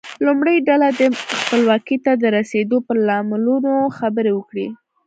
لومړۍ 0.25 0.57
ډله 0.67 0.87
دې 0.97 1.07
خپلواکۍ 1.41 1.97
ته 2.05 2.11
د 2.21 2.23
رسیدو 2.37 2.77
پر 2.87 2.97
لاملونو 3.07 3.73
خبرې 3.97 4.31
وکړي. 4.35 4.67